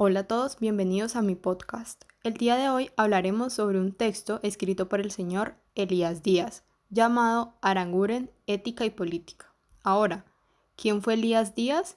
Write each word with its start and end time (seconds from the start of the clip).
Hola 0.00 0.20
a 0.20 0.26
todos, 0.28 0.60
bienvenidos 0.60 1.16
a 1.16 1.22
mi 1.22 1.34
podcast. 1.34 2.04
El 2.22 2.34
día 2.34 2.54
de 2.54 2.68
hoy 2.68 2.92
hablaremos 2.96 3.52
sobre 3.52 3.80
un 3.80 3.90
texto 3.90 4.38
escrito 4.44 4.88
por 4.88 5.00
el 5.00 5.10
señor 5.10 5.56
Elías 5.74 6.22
Díaz, 6.22 6.62
llamado 6.88 7.54
Aranguren, 7.62 8.30
Ética 8.46 8.84
y 8.84 8.90
Política. 8.90 9.52
Ahora, 9.82 10.24
¿quién 10.76 11.02
fue 11.02 11.14
Elías 11.14 11.56
Díaz? 11.56 11.96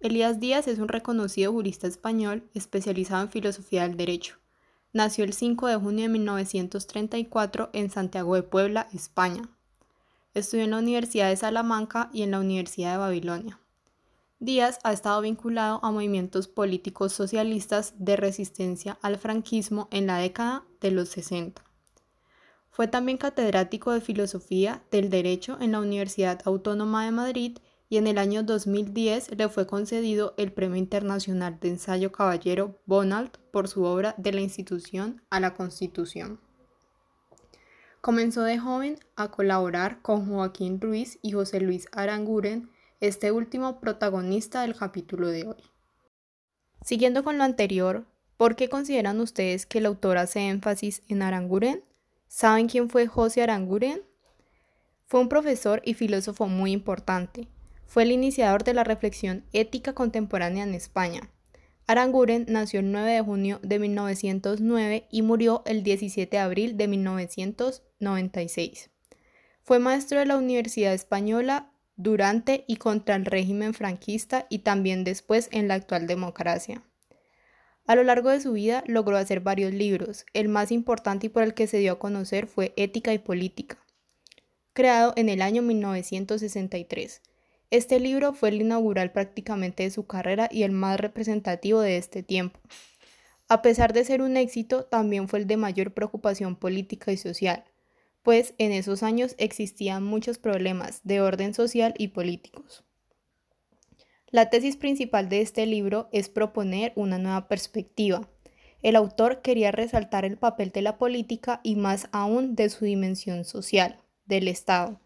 Elías 0.00 0.40
Díaz 0.40 0.66
es 0.66 0.80
un 0.80 0.88
reconocido 0.88 1.52
jurista 1.52 1.86
español 1.86 2.42
especializado 2.52 3.22
en 3.22 3.30
filosofía 3.30 3.82
del 3.82 3.96
derecho. 3.96 4.38
Nació 4.92 5.22
el 5.22 5.32
5 5.32 5.68
de 5.68 5.76
junio 5.76 6.02
de 6.02 6.08
1934 6.08 7.70
en 7.72 7.90
Santiago 7.90 8.34
de 8.34 8.42
Puebla, 8.42 8.88
España. 8.92 9.48
Estudió 10.34 10.64
en 10.64 10.72
la 10.72 10.78
Universidad 10.78 11.28
de 11.28 11.36
Salamanca 11.36 12.10
y 12.12 12.22
en 12.22 12.32
la 12.32 12.40
Universidad 12.40 12.90
de 12.94 12.98
Babilonia. 12.98 13.60
Díaz 14.38 14.78
ha 14.84 14.92
estado 14.92 15.22
vinculado 15.22 15.80
a 15.82 15.90
movimientos 15.90 16.46
políticos 16.46 17.14
socialistas 17.14 17.94
de 17.98 18.16
resistencia 18.16 18.98
al 19.00 19.16
franquismo 19.16 19.88
en 19.90 20.06
la 20.06 20.18
década 20.18 20.62
de 20.82 20.90
los 20.90 21.08
60. 21.08 21.64
Fue 22.70 22.86
también 22.86 23.16
catedrático 23.16 23.92
de 23.92 24.02
Filosofía 24.02 24.82
del 24.90 25.08
Derecho 25.08 25.56
en 25.58 25.72
la 25.72 25.80
Universidad 25.80 26.42
Autónoma 26.44 27.06
de 27.06 27.12
Madrid 27.12 27.58
y 27.88 27.96
en 27.96 28.06
el 28.06 28.18
año 28.18 28.42
2010 28.42 29.38
le 29.38 29.48
fue 29.48 29.66
concedido 29.66 30.34
el 30.36 30.52
Premio 30.52 30.76
Internacional 30.76 31.58
de 31.58 31.70
Ensayo 31.70 32.12
Caballero 32.12 32.78
Bonald 32.84 33.30
por 33.50 33.68
su 33.68 33.84
obra 33.84 34.14
De 34.18 34.32
la 34.32 34.42
institución 34.42 35.22
a 35.30 35.40
la 35.40 35.54
Constitución. 35.54 36.40
Comenzó 38.02 38.42
de 38.42 38.58
joven 38.58 38.98
a 39.16 39.30
colaborar 39.30 40.02
con 40.02 40.26
Joaquín 40.28 40.78
Ruiz 40.78 41.18
y 41.22 41.32
José 41.32 41.60
Luis 41.60 41.88
Aranguren 41.92 42.68
este 43.00 43.32
último 43.32 43.80
protagonista 43.80 44.62
del 44.62 44.74
capítulo 44.74 45.28
de 45.28 45.46
hoy. 45.46 45.62
Siguiendo 46.84 47.24
con 47.24 47.38
lo 47.38 47.44
anterior, 47.44 48.06
¿por 48.36 48.56
qué 48.56 48.68
consideran 48.68 49.20
ustedes 49.20 49.66
que 49.66 49.78
el 49.78 49.86
autor 49.86 50.18
hace 50.18 50.48
énfasis 50.48 51.02
en 51.08 51.22
Aranguren? 51.22 51.84
¿Saben 52.28 52.68
quién 52.68 52.88
fue 52.88 53.06
José 53.06 53.42
Aranguren? 53.42 54.02
Fue 55.06 55.20
un 55.20 55.28
profesor 55.28 55.82
y 55.84 55.94
filósofo 55.94 56.48
muy 56.48 56.72
importante. 56.72 57.48
Fue 57.86 58.02
el 58.02 58.12
iniciador 58.12 58.64
de 58.64 58.74
la 58.74 58.84
reflexión 58.84 59.44
ética 59.52 59.94
contemporánea 59.94 60.64
en 60.64 60.74
España. 60.74 61.30
Aranguren 61.86 62.46
nació 62.48 62.80
el 62.80 62.90
9 62.90 63.12
de 63.12 63.20
junio 63.20 63.60
de 63.62 63.78
1909 63.78 65.06
y 65.10 65.22
murió 65.22 65.62
el 65.66 65.84
17 65.84 66.36
de 66.36 66.42
abril 66.42 66.76
de 66.76 66.88
1996. 66.88 68.90
Fue 69.62 69.78
maestro 69.78 70.18
de 70.18 70.26
la 70.26 70.36
Universidad 70.36 70.92
Española 70.92 71.70
durante 71.96 72.64
y 72.66 72.76
contra 72.76 73.16
el 73.16 73.24
régimen 73.24 73.74
franquista 73.74 74.46
y 74.48 74.60
también 74.60 75.04
después 75.04 75.48
en 75.52 75.68
la 75.68 75.74
actual 75.74 76.06
democracia. 76.06 76.82
A 77.86 77.94
lo 77.94 78.02
largo 78.02 78.30
de 78.30 78.40
su 78.40 78.52
vida 78.52 78.82
logró 78.86 79.16
hacer 79.16 79.40
varios 79.40 79.72
libros, 79.72 80.26
el 80.34 80.48
más 80.48 80.72
importante 80.72 81.26
y 81.26 81.30
por 81.30 81.42
el 81.42 81.54
que 81.54 81.66
se 81.66 81.78
dio 81.78 81.92
a 81.92 81.98
conocer 81.98 82.46
fue 82.48 82.74
Ética 82.76 83.14
y 83.14 83.18
Política, 83.18 83.78
creado 84.72 85.12
en 85.16 85.28
el 85.28 85.40
año 85.40 85.62
1963. 85.62 87.22
Este 87.70 88.00
libro 88.00 88.32
fue 88.32 88.50
el 88.50 88.60
inaugural 88.60 89.12
prácticamente 89.12 89.84
de 89.84 89.90
su 89.90 90.06
carrera 90.06 90.48
y 90.50 90.64
el 90.64 90.72
más 90.72 90.98
representativo 90.98 91.80
de 91.80 91.96
este 91.96 92.22
tiempo. 92.22 92.60
A 93.48 93.62
pesar 93.62 93.92
de 93.92 94.04
ser 94.04 94.22
un 94.22 94.36
éxito, 94.36 94.84
también 94.84 95.28
fue 95.28 95.38
el 95.38 95.46
de 95.46 95.56
mayor 95.56 95.94
preocupación 95.94 96.56
política 96.56 97.12
y 97.12 97.16
social, 97.16 97.64
pues 98.26 98.54
en 98.58 98.72
esos 98.72 99.04
años 99.04 99.36
existían 99.38 100.02
muchos 100.02 100.38
problemas 100.38 101.00
de 101.04 101.20
orden 101.20 101.54
social 101.54 101.94
y 101.96 102.08
políticos. 102.08 102.82
La 104.32 104.50
tesis 104.50 104.76
principal 104.76 105.28
de 105.28 105.42
este 105.42 105.64
libro 105.64 106.08
es 106.10 106.28
proponer 106.28 106.92
una 106.96 107.18
nueva 107.18 107.46
perspectiva. 107.46 108.28
El 108.82 108.96
autor 108.96 109.42
quería 109.42 109.70
resaltar 109.70 110.24
el 110.24 110.38
papel 110.38 110.72
de 110.72 110.82
la 110.82 110.98
política 110.98 111.60
y 111.62 111.76
más 111.76 112.08
aún 112.10 112.56
de 112.56 112.68
su 112.68 112.84
dimensión 112.84 113.44
social, 113.44 114.00
del 114.24 114.48
Estado. 114.48 115.00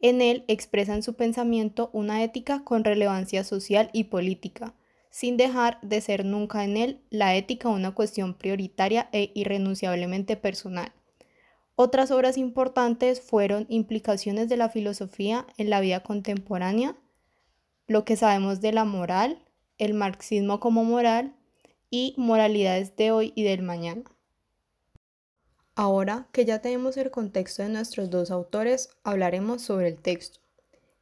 En 0.00 0.22
él 0.22 0.46
expresa 0.48 0.94
en 0.94 1.02
su 1.02 1.16
pensamiento 1.16 1.90
una 1.92 2.24
ética 2.24 2.64
con 2.64 2.82
relevancia 2.82 3.44
social 3.44 3.90
y 3.92 4.04
política, 4.04 4.74
sin 5.10 5.36
dejar 5.36 5.78
de 5.82 6.00
ser 6.00 6.24
nunca 6.24 6.64
en 6.64 6.78
él 6.78 7.00
la 7.10 7.36
ética 7.36 7.68
una 7.68 7.90
cuestión 7.90 8.32
prioritaria 8.32 9.10
e 9.12 9.32
irrenunciablemente 9.34 10.38
personal. 10.38 10.94
Otras 11.76 12.10
obras 12.12 12.36
importantes 12.38 13.20
fueron 13.20 13.66
Implicaciones 13.68 14.48
de 14.48 14.56
la 14.56 14.68
filosofía 14.68 15.46
en 15.56 15.70
la 15.70 15.80
vida 15.80 16.00
contemporánea, 16.00 16.96
Lo 17.88 18.04
que 18.04 18.16
sabemos 18.16 18.60
de 18.60 18.72
la 18.72 18.84
moral, 18.84 19.42
El 19.78 19.94
marxismo 19.94 20.60
como 20.60 20.84
moral 20.84 21.34
y 21.90 22.14
Moralidades 22.16 22.96
de 22.96 23.10
hoy 23.10 23.32
y 23.34 23.42
del 23.42 23.62
mañana. 23.62 24.04
Ahora 25.74 26.28
que 26.30 26.44
ya 26.44 26.60
tenemos 26.60 26.96
el 26.96 27.10
contexto 27.10 27.64
de 27.64 27.70
nuestros 27.70 28.08
dos 28.08 28.30
autores, 28.30 28.90
hablaremos 29.02 29.62
sobre 29.62 29.88
el 29.88 30.00
texto. 30.00 30.38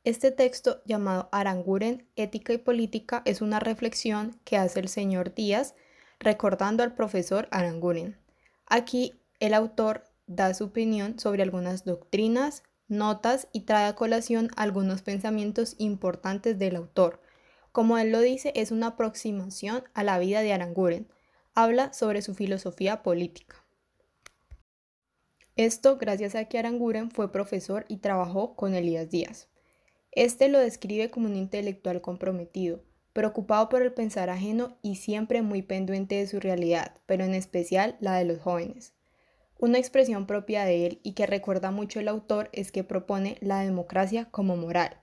Este 0.04 0.30
texto, 0.30 0.80
llamado 0.86 1.28
Aranguren, 1.30 2.08
Ética 2.16 2.54
y 2.54 2.58
Política, 2.58 3.20
es 3.26 3.42
una 3.42 3.60
reflexión 3.60 4.40
que 4.44 4.56
hace 4.56 4.80
el 4.80 4.88
señor 4.88 5.34
Díaz 5.34 5.74
recordando 6.18 6.82
al 6.82 6.94
profesor 6.94 7.46
Aranguren. 7.50 8.16
Aquí 8.66 9.12
el 9.38 9.52
autor 9.52 10.04
da 10.26 10.52
su 10.54 10.64
opinión 10.64 11.18
sobre 11.18 11.42
algunas 11.42 11.84
doctrinas, 11.84 12.62
notas 12.88 13.48
y 13.52 13.60
trae 13.62 13.86
a 13.86 13.94
colación 13.94 14.48
algunos 14.56 15.02
pensamientos 15.02 15.74
importantes 15.78 16.58
del 16.58 16.76
autor. 16.76 17.20
Como 17.72 17.98
él 17.98 18.12
lo 18.12 18.20
dice, 18.20 18.52
es 18.54 18.70
una 18.70 18.88
aproximación 18.88 19.84
a 19.94 20.04
la 20.04 20.18
vida 20.18 20.42
de 20.42 20.52
Aranguren. 20.52 21.08
Habla 21.54 21.92
sobre 21.92 22.22
su 22.22 22.34
filosofía 22.34 23.02
política. 23.02 23.64
Esto 25.56 25.98
gracias 25.98 26.34
a 26.34 26.46
que 26.46 26.58
Aranguren 26.58 27.10
fue 27.10 27.30
profesor 27.30 27.84
y 27.88 27.98
trabajó 27.98 28.56
con 28.56 28.74
Elías 28.74 29.10
Díaz. 29.10 29.48
Este 30.10 30.48
lo 30.48 30.58
describe 30.58 31.10
como 31.10 31.26
un 31.26 31.36
intelectual 31.36 32.00
comprometido, 32.00 32.82
preocupado 33.12 33.68
por 33.68 33.82
el 33.82 33.92
pensar 33.92 34.30
ajeno 34.30 34.78
y 34.82 34.96
siempre 34.96 35.42
muy 35.42 35.62
pendiente 35.62 36.16
de 36.16 36.26
su 36.26 36.40
realidad, 36.40 36.96
pero 37.06 37.24
en 37.24 37.34
especial 37.34 37.96
la 38.00 38.16
de 38.16 38.24
los 38.24 38.38
jóvenes. 38.38 38.94
Una 39.62 39.78
expresión 39.78 40.26
propia 40.26 40.64
de 40.64 40.86
él 40.86 41.00
y 41.04 41.12
que 41.12 41.24
recuerda 41.24 41.70
mucho 41.70 42.00
el 42.00 42.08
autor 42.08 42.50
es 42.52 42.72
que 42.72 42.82
propone 42.82 43.36
la 43.40 43.60
democracia 43.60 44.24
como 44.24 44.56
moral. 44.56 44.96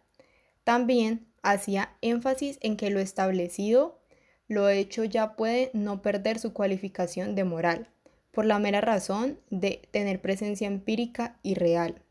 También 0.66 1.26
hacía 1.42 1.96
énfasis 2.02 2.58
en 2.60 2.76
que 2.76 2.90
lo 2.90 3.00
establecido, 3.00 4.02
lo 4.50 4.68
hecho 4.68 5.06
ya 5.06 5.38
puede 5.38 5.72
no 5.72 6.02
perder 6.02 6.40
su 6.40 6.52
cualificación 6.52 7.36
de 7.36 7.46
moral, 7.46 7.88
por 8.32 8.46
la 8.46 8.60
mera 8.60 8.82
razón 8.82 9.40
de 9.50 9.82
tener 9.92 10.20
presencia 10.20 10.68
empírica 10.68 11.40
y 11.42 11.54
real. 11.54 12.02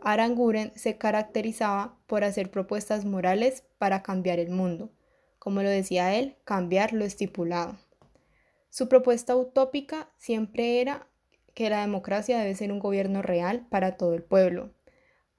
Aranguren 0.00 0.72
se 0.74 0.98
caracterizaba 0.98 1.96
por 2.08 2.24
hacer 2.24 2.50
propuestas 2.50 3.04
morales 3.04 3.62
para 3.78 4.02
cambiar 4.02 4.40
el 4.40 4.50
mundo, 4.50 4.90
como 5.38 5.62
lo 5.62 5.68
decía 5.70 6.16
él, 6.16 6.34
cambiar 6.42 6.92
lo 6.92 7.04
estipulado. 7.04 7.78
Su 8.68 8.88
propuesta 8.88 9.36
utópica 9.36 10.10
siempre 10.18 10.80
era 10.80 11.06
que 11.58 11.70
la 11.70 11.80
democracia 11.80 12.38
debe 12.38 12.54
ser 12.54 12.70
un 12.70 12.78
gobierno 12.78 13.20
real 13.20 13.66
para 13.68 13.96
todo 13.96 14.14
el 14.14 14.22
pueblo. 14.22 14.70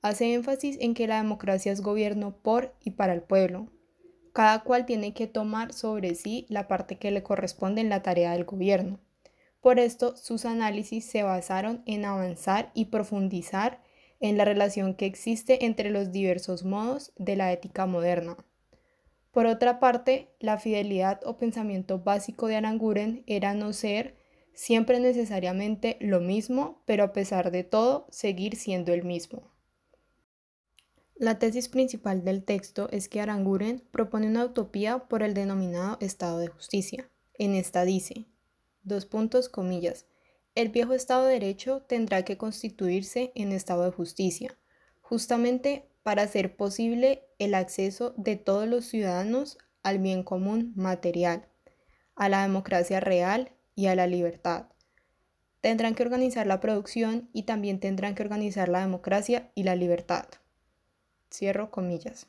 Hace 0.01 0.33
énfasis 0.33 0.75
en 0.81 0.93
que 0.93 1.07
la 1.07 1.15
democracia 1.15 1.71
es 1.71 1.79
gobierno 1.79 2.35
por 2.41 2.75
y 2.81 2.89
para 2.89 3.13
el 3.13 3.21
pueblo. 3.21 3.71
Cada 4.33 4.63
cual 4.63 4.85
tiene 4.85 5.13
que 5.13 5.27
tomar 5.27 5.71
sobre 5.71 6.15
sí 6.15 6.45
la 6.49 6.67
parte 6.67 6.97
que 6.97 7.11
le 7.11 7.23
corresponde 7.23 7.79
en 7.79 7.87
la 7.87 8.03
tarea 8.03 8.33
del 8.33 8.43
gobierno. 8.43 8.99
Por 9.61 9.79
esto, 9.79 10.17
sus 10.17 10.43
análisis 10.43 11.05
se 11.05 11.23
basaron 11.23 11.83
en 11.85 12.03
avanzar 12.03 12.69
y 12.73 12.87
profundizar 12.87 13.81
en 14.19 14.35
la 14.35 14.43
relación 14.43 14.95
que 14.95 15.05
existe 15.05 15.63
entre 15.63 15.89
los 15.89 16.11
diversos 16.11 16.65
modos 16.65 17.13
de 17.15 17.37
la 17.37 17.53
ética 17.53 17.85
moderna. 17.85 18.35
Por 19.31 19.45
otra 19.45 19.79
parte, 19.79 20.35
la 20.41 20.57
fidelidad 20.57 21.21
o 21.23 21.37
pensamiento 21.37 21.99
básico 21.99 22.47
de 22.47 22.57
Aranguren 22.57 23.23
era 23.25 23.53
no 23.53 23.71
ser 23.71 24.18
siempre 24.59 24.99
necesariamente 24.99 25.95
lo 26.01 26.19
mismo, 26.19 26.83
pero 26.85 27.05
a 27.05 27.13
pesar 27.13 27.49
de 27.49 27.63
todo, 27.63 28.07
seguir 28.09 28.57
siendo 28.57 28.91
el 28.91 29.05
mismo. 29.05 29.53
La 31.15 31.39
tesis 31.39 31.69
principal 31.69 32.25
del 32.25 32.43
texto 32.43 32.89
es 32.91 33.07
que 33.07 33.21
Aranguren 33.21 33.81
propone 33.91 34.27
una 34.27 34.43
utopía 34.43 35.07
por 35.07 35.23
el 35.23 35.33
denominado 35.33 35.97
Estado 36.01 36.39
de 36.39 36.49
Justicia. 36.49 37.09
En 37.35 37.55
esta 37.55 37.85
dice, 37.85 38.25
dos 38.83 39.05
puntos 39.05 39.47
comillas, 39.47 40.07
el 40.55 40.67
viejo 40.67 40.93
Estado 40.93 41.25
de 41.25 41.35
Derecho 41.35 41.83
tendrá 41.83 42.25
que 42.25 42.37
constituirse 42.37 43.31
en 43.35 43.53
Estado 43.53 43.85
de 43.85 43.91
Justicia, 43.91 44.57
justamente 44.99 45.87
para 46.03 46.23
hacer 46.23 46.57
posible 46.57 47.23
el 47.37 47.53
acceso 47.53 48.13
de 48.17 48.35
todos 48.35 48.67
los 48.67 48.83
ciudadanos 48.83 49.57
al 49.83 49.99
bien 49.99 50.21
común 50.21 50.73
material, 50.75 51.47
a 52.15 52.27
la 52.27 52.41
democracia 52.41 52.99
real 52.99 53.53
y 53.79 53.87
a 53.87 53.95
la 53.95 54.07
libertad. 54.07 54.65
Tendrán 55.61 55.95
que 55.95 56.03
organizar 56.03 56.45
la 56.45 56.59
producción 56.59 57.29
y 57.31 57.43
también 57.43 57.79
tendrán 57.79 58.13
que 58.13 58.23
organizar 58.23 58.67
la 58.67 58.81
democracia 58.81 59.51
y 59.55 59.63
la 59.63 59.77
libertad. 59.77 60.25
Cierro 61.31 61.71
comillas. 61.71 62.27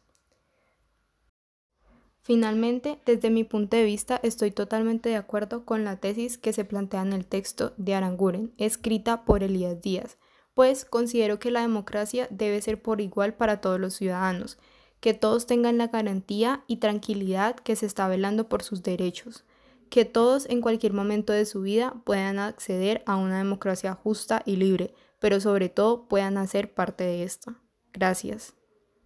Finalmente, 2.21 3.01
desde 3.05 3.31
mi 3.31 3.43
punto 3.43 3.77
de 3.77 3.83
vista, 3.83 4.21
estoy 4.23 4.53
totalmente 4.53 5.09
de 5.09 5.17
acuerdo 5.17 5.65
con 5.65 5.83
la 5.83 5.97
tesis 5.97 6.39
que 6.39 6.53
se 6.53 6.65
plantea 6.65 7.03
en 7.03 7.13
el 7.13 7.27
texto 7.27 7.75
de 7.79 7.97
Aranguren, 7.97 8.53
escrita 8.57 9.25
por 9.25 9.43
Elías 9.43 9.83
Díaz, 9.83 10.19
pues 10.55 10.85
considero 10.85 11.41
que 11.41 11.51
la 11.51 11.63
democracia 11.63 12.29
debe 12.31 12.63
ser 12.63 12.81
por 12.81 13.01
igual 13.01 13.35
para 13.35 13.61
todos 13.61 13.81
los 13.81 13.95
ciudadanos, 13.95 14.57
que 15.01 15.15
todos 15.15 15.47
tengan 15.47 15.79
la 15.79 15.89
garantía 15.89 16.63
y 16.69 16.77
tranquilidad 16.77 17.57
que 17.57 17.75
se 17.75 17.87
está 17.87 18.07
velando 18.07 18.49
por 18.49 18.63
sus 18.63 18.85
derechos, 18.85 19.45
que 19.91 20.05
todos 20.05 20.49
en 20.49 20.61
cualquier 20.61 20.93
momento 20.93 21.33
de 21.33 21.45
su 21.45 21.63
vida 21.63 21.95
puedan 22.05 22.39
acceder 22.39 23.03
a 23.07 23.17
una 23.17 23.39
democracia 23.39 23.95
justa 23.95 24.43
y 24.47 24.57
libre, 24.57 24.95
pero 25.19 25.41
sobre 25.41 25.69
todo 25.69 26.09
puedan 26.09 26.39
hacer 26.39 26.73
parte 26.73 27.05
de 27.05 27.25
esta. 27.25 27.61
Gracias. 27.93 28.60